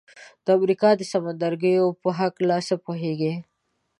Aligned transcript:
د 0.45 0.47
امریکا 0.57 0.89
د 0.97 1.01
سمندرګیو 1.11 1.87
په 2.01 2.09
هکله 2.19 2.55
څه 2.67 2.75
پوهیږئ؟ 2.85 3.35